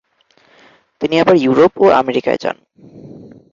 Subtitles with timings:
[1.01, 2.57] তিনি আবার ইউরোপ ও আমেরিকায় যান।